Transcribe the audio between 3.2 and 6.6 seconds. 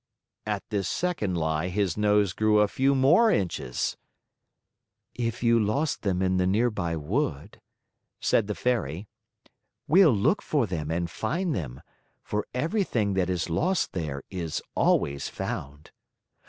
inches. "If you lost them in the